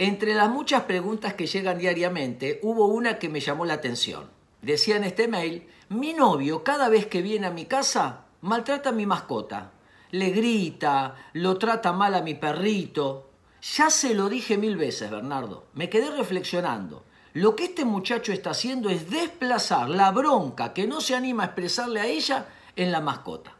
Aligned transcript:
Entre 0.00 0.32
las 0.32 0.48
muchas 0.48 0.84
preguntas 0.84 1.34
que 1.34 1.48
llegan 1.48 1.76
diariamente, 1.76 2.60
hubo 2.62 2.86
una 2.86 3.18
que 3.18 3.28
me 3.28 3.40
llamó 3.40 3.64
la 3.64 3.74
atención. 3.74 4.30
Decía 4.62 4.94
en 4.94 5.02
este 5.02 5.26
mail, 5.26 5.66
mi 5.88 6.12
novio 6.12 6.62
cada 6.62 6.88
vez 6.88 7.06
que 7.06 7.20
viene 7.20 7.48
a 7.48 7.50
mi 7.50 7.64
casa 7.64 8.26
maltrata 8.42 8.90
a 8.90 8.92
mi 8.92 9.06
mascota. 9.06 9.72
Le 10.12 10.30
grita, 10.30 11.16
lo 11.32 11.58
trata 11.58 11.92
mal 11.92 12.14
a 12.14 12.22
mi 12.22 12.34
perrito. 12.34 13.30
Ya 13.76 13.90
se 13.90 14.14
lo 14.14 14.28
dije 14.28 14.56
mil 14.56 14.76
veces, 14.76 15.10
Bernardo. 15.10 15.64
Me 15.74 15.90
quedé 15.90 16.12
reflexionando. 16.12 17.02
Lo 17.32 17.56
que 17.56 17.64
este 17.64 17.84
muchacho 17.84 18.32
está 18.32 18.50
haciendo 18.50 18.90
es 18.90 19.10
desplazar 19.10 19.90
la 19.90 20.12
bronca 20.12 20.72
que 20.72 20.86
no 20.86 21.00
se 21.00 21.16
anima 21.16 21.42
a 21.42 21.46
expresarle 21.46 22.00
a 22.00 22.06
ella 22.06 22.46
en 22.76 22.92
la 22.92 23.00
mascota. 23.00 23.52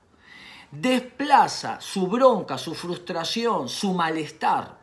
Desplaza 0.70 1.80
su 1.80 2.06
bronca, 2.06 2.58
su 2.58 2.76
frustración, 2.76 3.68
su 3.68 3.92
malestar 3.92 4.77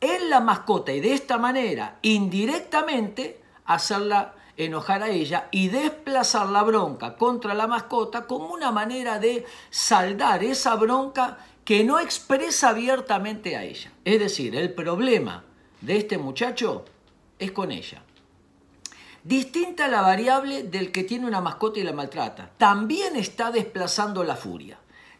en 0.00 0.30
la 0.30 0.40
mascota 0.40 0.92
y 0.92 1.00
de 1.00 1.14
esta 1.14 1.38
manera, 1.38 1.98
indirectamente, 2.02 3.40
hacerla 3.64 4.34
enojar 4.56 5.02
a 5.02 5.08
ella 5.08 5.48
y 5.50 5.68
desplazar 5.68 6.48
la 6.48 6.62
bronca 6.62 7.16
contra 7.16 7.54
la 7.54 7.66
mascota 7.66 8.26
como 8.26 8.48
una 8.48 8.72
manera 8.72 9.18
de 9.18 9.46
saldar 9.70 10.42
esa 10.42 10.74
bronca 10.74 11.38
que 11.64 11.84
no 11.84 12.00
expresa 12.00 12.70
abiertamente 12.70 13.56
a 13.56 13.62
ella. 13.62 13.92
Es 14.04 14.18
decir, 14.18 14.56
el 14.56 14.72
problema 14.72 15.44
de 15.80 15.98
este 15.98 16.18
muchacho 16.18 16.84
es 17.38 17.52
con 17.52 17.70
ella. 17.70 18.02
Distinta 19.22 19.88
la 19.88 20.00
variable 20.00 20.64
del 20.64 20.90
que 20.90 21.04
tiene 21.04 21.26
una 21.26 21.40
mascota 21.40 21.78
y 21.78 21.84
la 21.84 21.92
maltrata. 21.92 22.50
También 22.56 23.14
está 23.16 23.50
desplazando 23.50 24.24
la 24.24 24.36
furia 24.36 24.78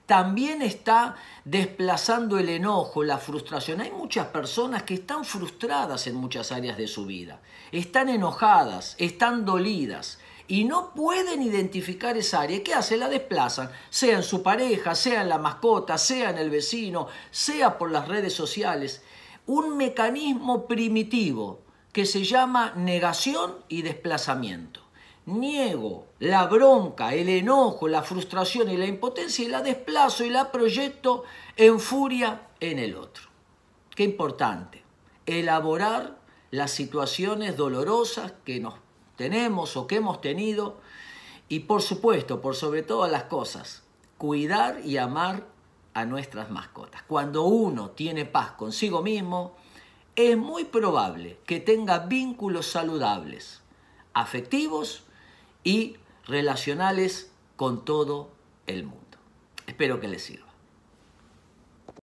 también 0.09 0.63
está 0.63 1.17
desplazando 1.45 2.39
el 2.39 2.49
enojo, 2.49 3.05
la 3.05 3.19
frustración. 3.19 3.83
Hay 3.83 3.91
muchas 3.91 4.29
personas 4.29 4.85
que 4.85 4.95
están 4.95 5.23
frustradas 5.23 6.07
en 6.07 6.15
muchas 6.15 6.51
áreas 6.51 6.79
de 6.79 6.89
su 6.89 7.05
vida, 7.05 7.43
están 7.73 8.09
enojadas, 8.09 8.97
están 8.97 9.45
dolidas 9.45 10.19
y 10.47 10.65
no 10.65 10.95
pueden 10.95 11.43
identificar 11.43 12.17
esa 12.17 12.41
área. 12.41 12.65
¿Qué 12.65 12.73
hace? 12.73 12.97
La 12.97 13.11
desplazan, 13.11 13.71
sea 13.91 14.17
en 14.17 14.23
su 14.23 14.43
pareja, 14.43 14.95
sea 14.95 15.21
en 15.21 15.29
la 15.29 15.37
mascota, 15.37 15.99
sea 15.99 16.31
en 16.31 16.39
el 16.39 16.49
vecino, 16.49 17.09
sea 17.31 17.77
por 17.77 17.91
las 17.91 18.09
redes 18.09 18.33
sociales. 18.33 19.03
Un 19.45 19.77
mecanismo 19.77 20.67
primitivo 20.67 21.61
que 21.93 22.07
se 22.07 22.25
llama 22.25 22.73
negación 22.77 23.57
y 23.69 23.83
desplazamiento 23.83 24.88
niego 25.29 26.07
la 26.19 26.47
bronca, 26.47 27.15
el 27.15 27.29
enojo, 27.29 27.89
la 27.89 28.03
frustración 28.03 28.71
y 28.71 28.77
la 28.77 28.87
impotencia 28.87 29.45
y 29.45 29.49
la 29.49 29.63
desplazo 29.63 30.25
y 30.25 30.31
la 30.31 30.51
proyecto 30.51 31.25
en 31.57 31.79
furia 31.79 32.49
en 32.61 32.79
el 32.79 32.97
otro. 32.97 33.25
Qué 33.95 34.05
importante, 34.05 34.83
elaborar 35.27 36.19
las 36.51 36.71
situaciones 36.71 37.57
dolorosas 37.57 38.33
que 38.45 38.61
nos 38.61 38.75
tenemos 39.17 39.77
o 39.77 39.87
que 39.87 39.97
hemos 39.97 40.21
tenido 40.21 40.79
y 41.49 41.61
por 41.61 41.83
supuesto, 41.83 42.41
por 42.41 42.55
sobre 42.55 42.83
todas 42.83 43.11
las 43.11 43.25
cosas, 43.25 43.83
cuidar 44.17 44.81
y 44.85 44.99
amar 44.99 45.47
a 45.95 46.05
nuestras 46.05 46.51
mascotas. 46.51 47.03
Cuando 47.03 47.45
uno 47.45 47.91
tiene 47.91 48.25
paz 48.25 48.53
consigo 48.53 49.03
mismo, 49.03 49.57
es 50.15 50.37
muy 50.37 50.65
probable 50.65 51.39
que 51.47 51.61
tenga 51.61 52.01
vínculos 52.01 52.67
saludables, 52.67 53.63
afectivos 54.13 55.05
y 55.65 55.97
relacionales 56.27 57.31
con 57.57 57.85
todo 57.85 58.31
el 58.67 58.85
mundo. 58.85 59.19
Espero 59.67 60.01
que 60.01 60.09
les 60.09 60.23
sirva. 60.23 60.48